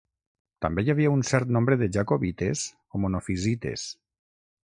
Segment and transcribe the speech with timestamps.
[0.65, 2.65] També hi havia un cert nombre de jacobites
[2.99, 3.87] o monofisites.